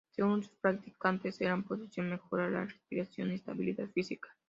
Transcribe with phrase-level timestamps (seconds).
[0.15, 4.29] Según sus practicantes, esta posición mejora la respiración y la estabilidad física.